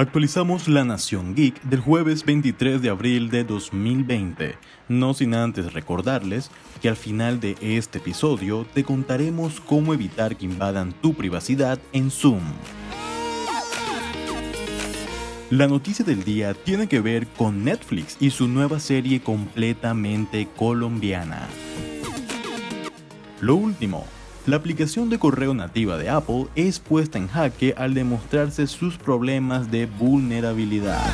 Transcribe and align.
Actualizamos 0.00 0.66
La 0.66 0.82
Nación 0.82 1.34
Geek 1.34 1.60
del 1.60 1.80
jueves 1.80 2.24
23 2.24 2.80
de 2.80 2.88
abril 2.88 3.28
de 3.28 3.44
2020, 3.44 4.56
no 4.88 5.12
sin 5.12 5.34
antes 5.34 5.74
recordarles 5.74 6.50
que 6.80 6.88
al 6.88 6.96
final 6.96 7.38
de 7.38 7.54
este 7.60 7.98
episodio 7.98 8.66
te 8.72 8.82
contaremos 8.82 9.60
cómo 9.60 9.92
evitar 9.92 10.36
que 10.36 10.46
invadan 10.46 10.94
tu 11.02 11.12
privacidad 11.12 11.78
en 11.92 12.10
Zoom. 12.10 12.40
La 15.50 15.68
noticia 15.68 16.02
del 16.02 16.24
día 16.24 16.54
tiene 16.54 16.86
que 16.86 17.02
ver 17.02 17.26
con 17.26 17.62
Netflix 17.62 18.16
y 18.20 18.30
su 18.30 18.48
nueva 18.48 18.80
serie 18.80 19.20
completamente 19.20 20.48
colombiana. 20.56 21.46
Lo 23.42 23.54
último, 23.54 24.06
la 24.46 24.56
aplicación 24.56 25.10
de 25.10 25.18
correo 25.18 25.54
nativa 25.54 25.96
de 25.98 26.08
Apple 26.08 26.46
es 26.54 26.78
puesta 26.78 27.18
en 27.18 27.28
jaque 27.28 27.74
al 27.76 27.94
demostrarse 27.94 28.66
sus 28.66 28.96
problemas 28.96 29.70
de 29.70 29.86
vulnerabilidad. 29.86 31.12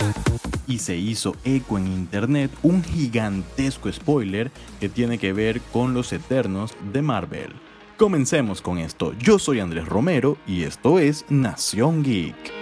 Y 0.66 0.78
se 0.78 0.96
hizo 0.96 1.36
eco 1.44 1.78
en 1.78 1.86
internet 1.86 2.50
un 2.62 2.82
gigantesco 2.82 3.90
spoiler 3.92 4.50
que 4.80 4.88
tiene 4.88 5.18
que 5.18 5.32
ver 5.32 5.60
con 5.72 5.94
los 5.94 6.12
Eternos 6.12 6.74
de 6.92 7.02
Marvel. 7.02 7.52
Comencemos 7.96 8.60
con 8.60 8.78
esto, 8.78 9.12
yo 9.18 9.38
soy 9.38 9.60
Andrés 9.60 9.86
Romero 9.86 10.36
y 10.46 10.62
esto 10.64 10.98
es 10.98 11.24
Nación 11.30 12.02
Geek. 12.02 12.55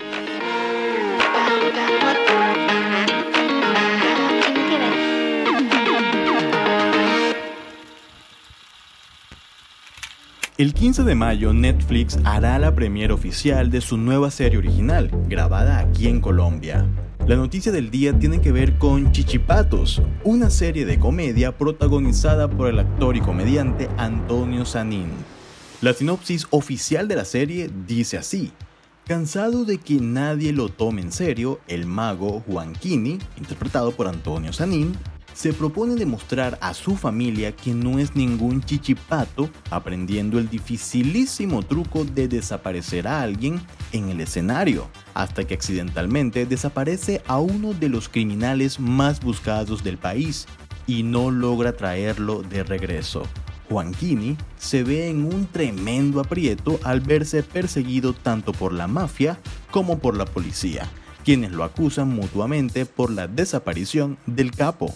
El 10.56 10.72
15 10.72 11.02
de 11.02 11.16
mayo 11.16 11.52
Netflix 11.52 12.16
hará 12.22 12.56
la 12.60 12.76
premiere 12.76 13.12
oficial 13.12 13.72
de 13.72 13.80
su 13.80 13.96
nueva 13.96 14.30
serie 14.30 14.56
original, 14.56 15.10
grabada 15.26 15.80
aquí 15.80 16.06
en 16.06 16.20
Colombia. 16.20 16.86
La 17.26 17.34
noticia 17.34 17.72
del 17.72 17.90
día 17.90 18.16
tiene 18.16 18.40
que 18.40 18.52
ver 18.52 18.78
con 18.78 19.10
Chichipatos, 19.10 20.00
una 20.22 20.50
serie 20.50 20.86
de 20.86 21.00
comedia 21.00 21.58
protagonizada 21.58 22.48
por 22.48 22.68
el 22.68 22.78
actor 22.78 23.16
y 23.16 23.20
comediante 23.20 23.88
Antonio 23.96 24.64
Sanín. 24.64 25.08
La 25.82 25.92
sinopsis 25.92 26.46
oficial 26.50 27.08
de 27.08 27.16
la 27.16 27.24
serie 27.24 27.68
dice 27.88 28.16
así. 28.16 28.52
Cansado 29.08 29.64
de 29.64 29.78
que 29.78 29.94
nadie 29.94 30.52
lo 30.52 30.68
tome 30.68 31.02
en 31.02 31.10
serio, 31.10 31.58
el 31.66 31.84
mago 31.84 32.44
Juanquini, 32.46 33.18
interpretado 33.38 33.90
por 33.90 34.06
Antonio 34.06 34.52
Sanín, 34.52 34.96
se 35.34 35.52
propone 35.52 35.96
demostrar 35.96 36.58
a 36.62 36.72
su 36.72 36.96
familia 36.96 37.52
que 37.54 37.74
no 37.74 37.98
es 37.98 38.16
ningún 38.16 38.62
chichipato 38.62 39.50
aprendiendo 39.68 40.38
el 40.38 40.48
dificilísimo 40.48 41.62
truco 41.62 42.04
de 42.04 42.28
desaparecer 42.28 43.06
a 43.06 43.20
alguien 43.20 43.60
en 43.92 44.08
el 44.08 44.20
escenario, 44.20 44.88
hasta 45.12 45.44
que 45.44 45.54
accidentalmente 45.54 46.46
desaparece 46.46 47.20
a 47.26 47.40
uno 47.40 47.74
de 47.74 47.88
los 47.88 48.08
criminales 48.08 48.80
más 48.80 49.20
buscados 49.20 49.84
del 49.84 49.98
país 49.98 50.46
y 50.86 51.02
no 51.02 51.30
logra 51.30 51.72
traerlo 51.76 52.42
de 52.42 52.62
regreso. 52.62 53.24
Juanquini 53.68 54.36
se 54.56 54.84
ve 54.84 55.08
en 55.08 55.24
un 55.24 55.46
tremendo 55.46 56.20
aprieto 56.20 56.78
al 56.84 57.00
verse 57.00 57.42
perseguido 57.42 58.12
tanto 58.12 58.52
por 58.52 58.72
la 58.72 58.86
mafia 58.86 59.38
como 59.70 59.98
por 59.98 60.16
la 60.16 60.26
policía, 60.26 60.88
quienes 61.24 61.50
lo 61.52 61.64
acusan 61.64 62.08
mutuamente 62.08 62.86
por 62.86 63.10
la 63.10 63.26
desaparición 63.26 64.18
del 64.26 64.50
capo. 64.52 64.94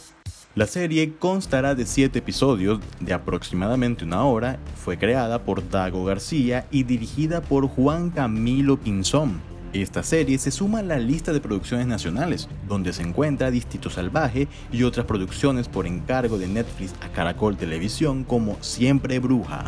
La 0.54 0.66
serie 0.66 1.14
constará 1.14 1.74
de 1.74 1.86
7 1.86 2.18
episodios 2.18 2.80
de 3.00 3.12
aproximadamente 3.12 4.04
una 4.04 4.24
hora, 4.24 4.58
fue 4.74 4.98
creada 4.98 5.44
por 5.44 5.68
Dago 5.68 6.04
García 6.04 6.66
y 6.70 6.82
dirigida 6.82 7.42
por 7.42 7.68
Juan 7.68 8.10
Camilo 8.10 8.78
Pinzón. 8.78 9.40
Esta 9.72 10.02
serie 10.02 10.38
se 10.38 10.50
suma 10.50 10.78
a 10.78 10.82
la 10.82 10.98
lista 10.98 11.32
de 11.32 11.40
producciones 11.40 11.86
nacionales, 11.86 12.48
donde 12.66 12.94
se 12.94 13.02
encuentra 13.02 13.50
Distrito 13.50 13.90
Salvaje 13.90 14.48
y 14.72 14.82
otras 14.82 15.04
producciones 15.06 15.68
por 15.68 15.86
encargo 15.86 16.38
de 16.38 16.48
Netflix 16.48 16.94
a 17.02 17.08
Caracol 17.12 17.56
Televisión 17.56 18.24
como 18.24 18.56
Siempre 18.62 19.18
Bruja. 19.18 19.64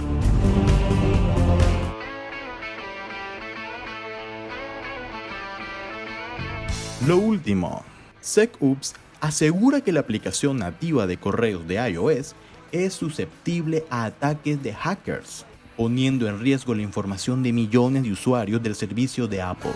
Lo 7.06 7.18
último, 7.18 7.84
SecUps 8.20 8.94
asegura 9.20 9.80
que 9.80 9.92
la 9.92 10.00
aplicación 10.00 10.58
nativa 10.58 11.06
de 11.06 11.16
correos 11.16 11.66
de 11.66 11.76
iOS 11.90 12.34
es 12.72 12.94
susceptible 12.94 13.84
a 13.90 14.04
ataques 14.04 14.62
de 14.62 14.72
hackers, 14.72 15.44
poniendo 15.76 16.28
en 16.28 16.40
riesgo 16.40 16.74
la 16.74 16.82
información 16.82 17.42
de 17.42 17.52
millones 17.52 18.02
de 18.02 18.12
usuarios 18.12 18.62
del 18.62 18.74
servicio 18.74 19.26
de 19.26 19.42
Apple. 19.42 19.72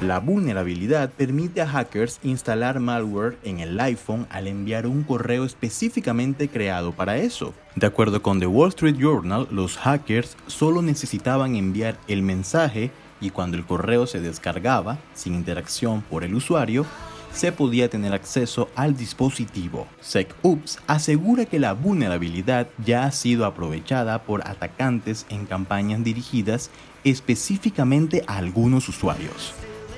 La 0.00 0.18
vulnerabilidad 0.18 1.10
permite 1.10 1.60
a 1.60 1.66
hackers 1.66 2.20
instalar 2.22 2.80
malware 2.80 3.36
en 3.42 3.60
el 3.60 3.78
iPhone 3.80 4.26
al 4.30 4.46
enviar 4.46 4.86
un 4.86 5.02
correo 5.02 5.44
específicamente 5.44 6.48
creado 6.48 6.92
para 6.92 7.18
eso. 7.18 7.52
De 7.76 7.86
acuerdo 7.86 8.22
con 8.22 8.40
The 8.40 8.46
Wall 8.46 8.70
Street 8.70 8.96
Journal, 8.96 9.46
los 9.50 9.76
hackers 9.76 10.38
solo 10.46 10.80
necesitaban 10.80 11.54
enviar 11.54 11.98
el 12.08 12.22
mensaje 12.22 12.90
y 13.20 13.28
cuando 13.28 13.58
el 13.58 13.66
correo 13.66 14.06
se 14.06 14.20
descargaba, 14.20 14.98
sin 15.12 15.34
interacción 15.34 16.00
por 16.00 16.24
el 16.24 16.34
usuario, 16.34 16.86
se 17.32 17.52
podía 17.52 17.88
tener 17.88 18.12
acceso 18.12 18.68
al 18.74 18.96
dispositivo. 18.96 19.86
SecOps 20.00 20.78
asegura 20.86 21.46
que 21.46 21.58
la 21.58 21.72
vulnerabilidad 21.72 22.68
ya 22.84 23.04
ha 23.04 23.12
sido 23.12 23.46
aprovechada 23.46 24.22
por 24.22 24.46
atacantes 24.46 25.26
en 25.28 25.46
campañas 25.46 26.02
dirigidas 26.04 26.70
específicamente 27.04 28.24
a 28.26 28.36
algunos 28.38 28.88
usuarios. 28.88 29.54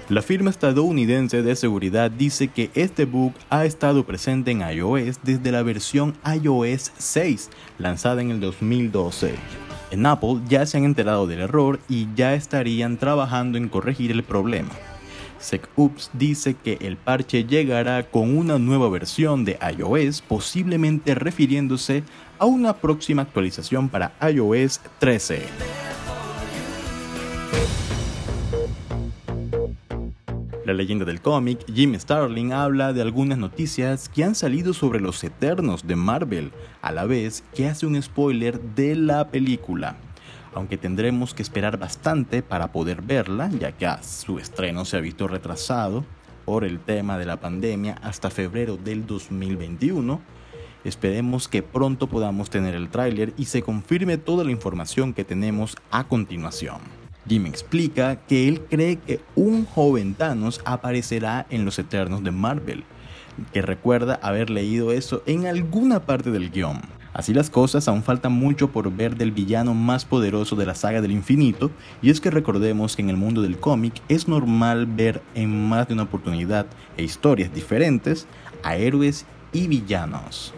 La 0.08 0.20
firma 0.20 0.50
estadounidense 0.50 1.42
de 1.42 1.56
seguridad 1.56 2.10
dice 2.10 2.48
que 2.48 2.70
este 2.74 3.06
bug 3.06 3.32
ha 3.50 3.64
estado 3.64 4.04
presente 4.04 4.50
en 4.50 4.60
iOS 4.60 5.20
desde 5.22 5.52
la 5.52 5.62
versión 5.62 6.14
iOS 6.26 6.92
6, 6.98 7.50
lanzada 7.78 8.20
en 8.20 8.30
el 8.30 8.40
2012. 8.40 9.34
En 9.90 10.04
Apple 10.04 10.40
ya 10.48 10.66
se 10.66 10.76
han 10.76 10.84
enterado 10.84 11.26
del 11.26 11.40
error 11.40 11.78
y 11.88 12.08
ya 12.14 12.34
estarían 12.34 12.98
trabajando 12.98 13.58
en 13.58 13.68
corregir 13.68 14.10
el 14.10 14.22
problema. 14.22 14.70
SecOps 15.42 16.10
dice 16.12 16.54
que 16.54 16.78
el 16.80 16.96
parche 16.96 17.44
llegará 17.44 18.04
con 18.04 18.36
una 18.36 18.58
nueva 18.58 18.88
versión 18.88 19.44
de 19.44 19.58
iOS, 19.76 20.22
posiblemente 20.22 21.14
refiriéndose 21.14 22.04
a 22.38 22.46
una 22.46 22.74
próxima 22.74 23.22
actualización 23.22 23.88
para 23.88 24.12
iOS 24.26 24.80
13. 24.98 25.42
La 30.64 30.72
leyenda 30.72 31.04
del 31.04 31.20
cómic, 31.20 31.58
Jim 31.72 31.98
Starling 31.98 32.52
habla 32.52 32.92
de 32.92 33.02
algunas 33.02 33.36
noticias 33.36 34.08
que 34.08 34.22
han 34.22 34.36
salido 34.36 34.72
sobre 34.72 35.00
los 35.00 35.22
Eternos 35.24 35.86
de 35.86 35.96
Marvel, 35.96 36.52
a 36.80 36.92
la 36.92 37.04
vez 37.04 37.42
que 37.52 37.68
hace 37.68 37.84
un 37.84 38.00
spoiler 38.00 38.60
de 38.60 38.94
la 38.94 39.28
película 39.28 39.96
aunque 40.54 40.76
tendremos 40.76 41.34
que 41.34 41.42
esperar 41.42 41.78
bastante 41.78 42.42
para 42.42 42.72
poder 42.72 43.02
verla, 43.02 43.50
ya 43.58 43.72
que 43.72 43.88
su 44.02 44.38
estreno 44.38 44.84
se 44.84 44.96
ha 44.96 45.00
visto 45.00 45.28
retrasado 45.28 46.04
por 46.44 46.64
el 46.64 46.80
tema 46.80 47.18
de 47.18 47.26
la 47.26 47.40
pandemia 47.40 47.96
hasta 48.02 48.30
febrero 48.30 48.76
del 48.76 49.06
2021. 49.06 50.20
Esperemos 50.84 51.46
que 51.46 51.62
pronto 51.62 52.08
podamos 52.08 52.50
tener 52.50 52.74
el 52.74 52.88
tráiler 52.88 53.32
y 53.36 53.44
se 53.44 53.62
confirme 53.62 54.18
toda 54.18 54.44
la 54.44 54.50
información 54.50 55.14
que 55.14 55.24
tenemos 55.24 55.76
a 55.90 56.04
continuación. 56.04 56.78
Jim 57.28 57.46
explica 57.46 58.16
que 58.16 58.48
él 58.48 58.62
cree 58.68 58.96
que 58.96 59.20
un 59.36 59.64
joven 59.64 60.14
Thanos 60.14 60.60
aparecerá 60.64 61.46
en 61.50 61.64
los 61.64 61.78
Eternos 61.78 62.24
de 62.24 62.32
Marvel, 62.32 62.82
que 63.52 63.62
recuerda 63.62 64.18
haber 64.22 64.50
leído 64.50 64.90
eso 64.90 65.22
en 65.26 65.46
alguna 65.46 66.00
parte 66.00 66.32
del 66.32 66.50
guion. 66.50 66.80
Así 67.14 67.34
las 67.34 67.50
cosas, 67.50 67.88
aún 67.88 68.02
falta 68.02 68.28
mucho 68.28 68.70
por 68.70 68.90
ver 68.90 69.16
del 69.16 69.32
villano 69.32 69.74
más 69.74 70.04
poderoso 70.04 70.56
de 70.56 70.66
la 70.66 70.74
saga 70.74 71.00
del 71.02 71.12
infinito, 71.12 71.70
y 72.00 72.10
es 72.10 72.20
que 72.20 72.30
recordemos 72.30 72.96
que 72.96 73.02
en 73.02 73.10
el 73.10 73.16
mundo 73.16 73.42
del 73.42 73.58
cómic 73.58 74.00
es 74.08 74.28
normal 74.28 74.86
ver 74.86 75.22
en 75.34 75.68
más 75.68 75.88
de 75.88 75.94
una 75.94 76.04
oportunidad 76.04 76.66
e 76.96 77.02
historias 77.02 77.52
diferentes 77.52 78.26
a 78.62 78.76
héroes 78.76 79.26
y 79.52 79.66
villanos. 79.66 80.54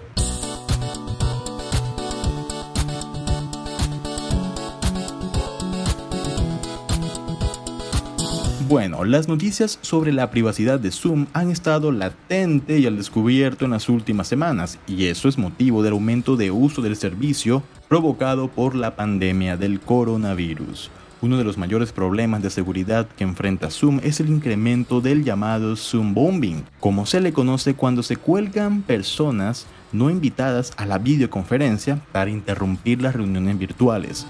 Bueno, 8.75 9.05
las 9.05 9.29
noticias 9.29 9.79
sobre 9.83 10.13
la 10.13 10.33
privacidad 10.33 10.81
de 10.81 10.91
Zoom 10.91 11.27
han 11.33 11.53
estado 11.53 11.93
latente 11.93 12.81
y 12.81 12.87
al 12.87 12.97
descubierto 12.97 13.67
en 13.67 13.71
las 13.71 13.89
últimas 13.89 14.27
semanas, 14.27 14.81
y 14.89 15.05
eso 15.05 15.29
es 15.29 15.39
motivo 15.39 15.85
del 15.85 15.93
aumento 15.93 16.37
de 16.37 16.51
uso 16.51 16.83
del 16.83 16.97
servicio 16.97 17.63
provocado 17.89 18.49
por 18.49 18.75
la 18.75 18.97
pandemia 18.97 19.57
del 19.57 19.79
coronavirus. 19.79 20.91
Uno 21.23 21.39
de 21.39 21.45
los 21.45 21.57
mayores 21.57 21.93
problemas 21.93 22.43
de 22.43 22.51
seguridad 22.51 23.07
que 23.17 23.23
enfrenta 23.23 23.71
Zoom 23.71 24.01
es 24.03 24.19
el 24.19 24.29
incremento 24.29 25.01
del 25.01 25.23
llamado 25.23 25.77
Zoom 25.77 26.13
bombing, 26.13 26.65
como 26.81 27.07
se 27.07 27.21
le 27.21 27.33
conoce 27.33 27.75
cuando 27.75 28.03
se 28.03 28.17
cuelgan 28.17 28.83
personas 28.83 29.69
no 29.93 30.11
invitadas 30.11 30.73
a 30.77 30.85
la 30.85 30.99
videoconferencia 30.99 32.01
para 32.11 32.33
interrumpir 32.33 33.01
las 33.01 33.15
reuniones 33.15 33.57
virtuales. 33.57 34.27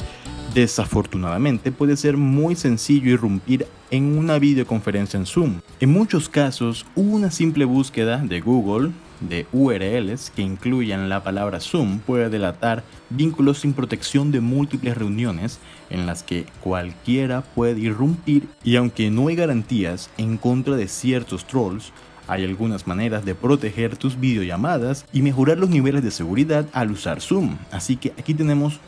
Desafortunadamente 0.55 1.73
puede 1.73 1.97
ser 1.97 2.19
muy 2.19 2.55
sencillo 2.55 3.11
irrumpir 3.11 3.67
en 3.95 4.19
una 4.19 4.41
videoconferencia 4.41 5.19
en 5.19 5.25
Zoom. 5.25 5.61
En 5.79 5.93
muchos 5.93 6.29
casos, 6.29 6.85
una 6.97 7.31
simple 7.31 7.65
búsqueda 7.65 8.19
de 8.19 8.41
Google 8.41 8.91
de 9.21 9.47
URLs 9.53 10.33
que 10.35 10.43
incluyan 10.43 11.09
la 11.09 11.23
palabra 11.23 11.61
Zoom 11.61 12.01
puede 12.01 12.29
delatar 12.29 12.83
vínculos 13.09 13.61
sin 13.61 13.73
protección 13.73 14.33
de 14.33 14.41
múltiples 14.41 14.99
reuniones 14.99 15.61
en 15.91 16.07
las 16.07 16.25
que 16.25 16.45
cualquiera 16.61 17.43
puede 17.43 17.79
irrumpir 17.79 18.49
y 18.65 18.75
aunque 18.75 19.11
no 19.11 19.29
hay 19.29 19.37
garantías 19.37 20.11
en 20.19 20.39
contra 20.39 20.75
de 20.75 20.89
ciertos 20.89 21.47
trolls, 21.47 21.93
hay 22.27 22.45
algunas 22.45 22.89
maneras 22.89 23.25
de 23.25 23.37
proteger 23.37 23.97
tus 23.97 24.19
videollamadas 24.19 25.07
y 25.13 25.23
mejorar 25.23 25.59
los 25.59 25.71
niveles 25.71 26.03
de 26.03 26.11
seguridad 26.11 26.67
al 26.73 26.91
usar 26.91 27.21
Zoom, 27.21 27.59
así 27.71 27.95
que 27.95 28.13
aquí 28.19 28.35
tenemos 28.35 28.81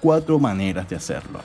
cuatro 0.00 0.38
maneras 0.38 0.88
de 0.88 0.96
hacerlo. 0.96 1.40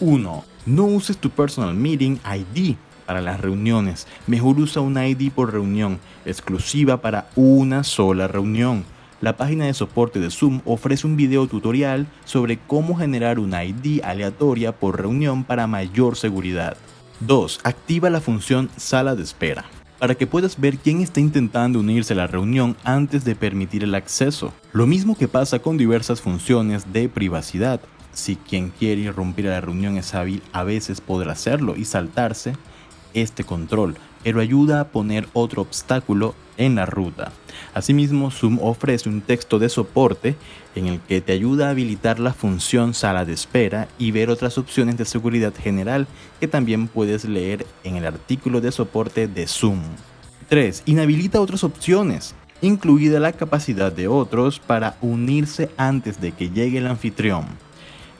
1. 0.00 0.57
No 0.68 0.84
uses 0.84 1.16
tu 1.16 1.30
Personal 1.30 1.72
Meeting 1.74 2.18
ID 2.26 2.74
para 3.06 3.22
las 3.22 3.40
reuniones. 3.40 4.06
Mejor 4.26 4.60
usa 4.60 4.82
un 4.82 5.02
ID 5.02 5.32
por 5.32 5.50
reunión, 5.50 5.98
exclusiva 6.26 7.00
para 7.00 7.30
una 7.36 7.84
sola 7.84 8.28
reunión. 8.28 8.84
La 9.22 9.38
página 9.38 9.64
de 9.64 9.72
soporte 9.72 10.20
de 10.20 10.30
Zoom 10.30 10.60
ofrece 10.66 11.06
un 11.06 11.16
video 11.16 11.46
tutorial 11.46 12.06
sobre 12.26 12.58
cómo 12.58 12.96
generar 12.96 13.38
una 13.38 13.64
ID 13.64 14.02
aleatoria 14.04 14.72
por 14.72 15.00
reunión 15.00 15.42
para 15.42 15.66
mayor 15.66 16.16
seguridad. 16.16 16.76
2. 17.20 17.60
Activa 17.64 18.10
la 18.10 18.20
función 18.20 18.68
sala 18.76 19.14
de 19.14 19.22
espera 19.22 19.64
para 19.98 20.14
que 20.14 20.26
puedas 20.28 20.60
ver 20.60 20.78
quién 20.78 21.00
está 21.00 21.18
intentando 21.18 21.80
unirse 21.80 22.12
a 22.12 22.16
la 22.16 22.26
reunión 22.26 22.76
antes 22.84 23.24
de 23.24 23.34
permitir 23.34 23.82
el 23.82 23.96
acceso. 23.96 24.52
Lo 24.72 24.86
mismo 24.86 25.16
que 25.16 25.26
pasa 25.26 25.58
con 25.58 25.76
diversas 25.76 26.20
funciones 26.20 26.92
de 26.92 27.08
privacidad. 27.08 27.80
Si 28.18 28.34
quien 28.34 28.70
quiere 28.70 29.02
irrumpir 29.02 29.46
a 29.46 29.52
la 29.52 29.60
reunión 29.60 29.96
es 29.96 30.12
hábil, 30.12 30.42
a 30.52 30.64
veces 30.64 31.00
podrá 31.00 31.30
hacerlo 31.32 31.76
y 31.76 31.84
saltarse 31.84 32.54
este 33.14 33.44
control, 33.44 33.94
pero 34.24 34.40
ayuda 34.40 34.80
a 34.80 34.88
poner 34.88 35.28
otro 35.34 35.62
obstáculo 35.62 36.34
en 36.56 36.74
la 36.74 36.84
ruta. 36.84 37.30
Asimismo, 37.74 38.32
Zoom 38.32 38.58
ofrece 38.60 39.08
un 39.08 39.20
texto 39.20 39.60
de 39.60 39.68
soporte 39.68 40.34
en 40.74 40.88
el 40.88 40.98
que 40.98 41.20
te 41.20 41.32
ayuda 41.32 41.68
a 41.68 41.70
habilitar 41.70 42.18
la 42.18 42.32
función 42.32 42.92
sala 42.92 43.24
de 43.24 43.34
espera 43.34 43.86
y 44.00 44.10
ver 44.10 44.30
otras 44.30 44.58
opciones 44.58 44.98
de 44.98 45.04
seguridad 45.04 45.54
general 45.54 46.08
que 46.40 46.48
también 46.48 46.88
puedes 46.88 47.24
leer 47.24 47.66
en 47.84 47.94
el 47.94 48.04
artículo 48.04 48.60
de 48.60 48.72
soporte 48.72 49.28
de 49.28 49.46
Zoom. 49.46 49.80
3. 50.48 50.82
Inhabilita 50.86 51.40
otras 51.40 51.62
opciones, 51.62 52.34
incluida 52.62 53.20
la 53.20 53.32
capacidad 53.32 53.92
de 53.92 54.08
otros 54.08 54.58
para 54.58 54.96
unirse 55.02 55.70
antes 55.76 56.20
de 56.20 56.32
que 56.32 56.50
llegue 56.50 56.78
el 56.78 56.88
anfitrión. 56.88 57.67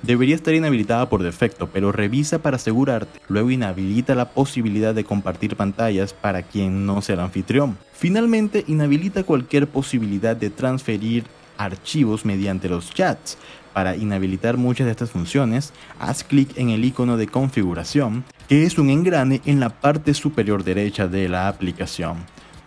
Debería 0.03 0.37
estar 0.37 0.55
inhabilitada 0.55 1.09
por 1.09 1.23
defecto, 1.23 1.69
pero 1.73 1.91
revisa 1.91 2.39
para 2.39 2.57
asegurarte. 2.57 3.21
Luego 3.29 3.51
inhabilita 3.51 4.15
la 4.15 4.31
posibilidad 4.31 4.95
de 4.95 5.05
compartir 5.05 5.57
pantallas 5.57 6.13
para 6.13 6.43
quien 6.43 6.87
no 6.87 7.03
sea 7.03 7.15
el 7.15 7.21
anfitrión. 7.21 7.77
Finalmente, 7.93 8.65
inhabilita 8.69 9.25
cualquier 9.25 9.67
posibilidad 9.67 10.37
de 10.37 10.51
transferir 10.51 11.25
archivos 11.57 12.25
mediante 12.25 12.69
los 12.69 12.95
chats. 12.95 13.37
Para 13.73 13.97
inhabilitar 13.97 14.57
muchas 14.57 14.87
de 14.87 14.93
estas 14.93 15.11
funciones, 15.11 15.73
haz 15.99 16.25
clic 16.25 16.57
en 16.57 16.71
el 16.71 16.85
icono 16.85 17.17
de 17.17 17.27
configuración, 17.27 18.25
que 18.49 18.65
es 18.65 18.79
un 18.79 18.91
engrane 18.91 19.41
en 19.45 19.61
la 19.61 19.69
parte 19.69 20.15
superior 20.15 20.65
derecha 20.65 21.09
de 21.09 21.29
la 21.29 21.49
aplicación. 21.49 22.19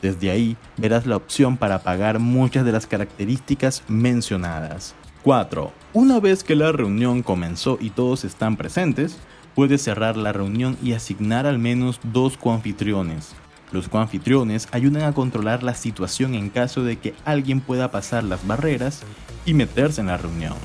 Desde 0.01 0.31
ahí 0.31 0.57
verás 0.78 1.06
la 1.06 1.16
opción 1.16 1.57
para 1.57 1.75
apagar 1.75 2.19
muchas 2.19 2.66
de 2.66 2.72
las 2.72 2.88
características 2.88 3.83
mencionadas. 3.88 4.95
4. 5.23 5.71
Una 5.94 6.19
vez 6.19 6.44
que 6.44 6.56
la 6.56 6.71
reunión 6.71 7.21
comenzó 7.21 7.77
y 7.79 7.91
todos 7.91 8.23
están 8.23 8.57
presentes, 8.57 9.18
puedes 9.53 9.83
cerrar 9.83 10.18
la 10.18 10.33
reunión 10.33 10.77
y 10.81 10.94
asignar 10.94 11.45
al 11.45 11.59
menos 11.59 12.00
dos 12.03 12.38
coanfitriones. 12.38 13.33
Los 13.71 13.88
coanfitriones 13.88 14.68
ayudan 14.71 15.03
a 15.03 15.13
controlar 15.13 15.63
la 15.63 15.75
situación 15.75 16.33
en 16.33 16.50
caso 16.50 16.83
de 16.83 16.97
que 16.97 17.13
alguien 17.23 17.62
pueda 17.62 17.91
pasar 17.91 18.23
las 18.23 18.45
barreras 18.47 19.03
y 19.45 19.53
meterse 19.53 20.01
en 20.01 20.07
la 20.07 20.18
reunión. 20.18 20.56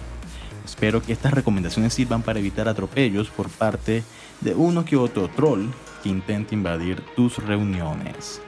Espero 0.64 1.02
que 1.02 1.12
estas 1.12 1.34
recomendaciones 1.34 1.94
sirvan 1.94 2.22
para 2.22 2.38
evitar 2.38 2.66
atropellos 2.66 3.28
por 3.28 3.48
parte 3.48 4.02
de 4.40 4.54
uno 4.54 4.84
que 4.84 4.96
otro 4.96 5.28
troll 5.28 5.66
que 6.02 6.08
intente 6.08 6.54
invadir 6.54 7.02
tus 7.14 7.38
reuniones. 7.38 8.40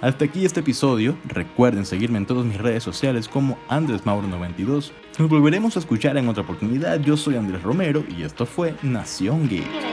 Hasta 0.00 0.24
aquí 0.24 0.44
este 0.44 0.60
episodio. 0.60 1.16
Recuerden 1.26 1.86
seguirme 1.86 2.18
en 2.18 2.26
todas 2.26 2.44
mis 2.44 2.58
redes 2.58 2.82
sociales 2.82 3.28
como 3.28 3.58
Andrés 3.68 4.04
Mauro92. 4.04 4.92
Nos 5.18 5.28
volveremos 5.28 5.76
a 5.76 5.80
escuchar 5.80 6.16
en 6.16 6.28
otra 6.28 6.42
oportunidad. 6.42 7.00
Yo 7.00 7.16
soy 7.16 7.36
Andrés 7.36 7.62
Romero 7.62 8.04
y 8.16 8.22
esto 8.22 8.46
fue 8.46 8.74
Nación 8.82 9.48
Geek. 9.48 9.85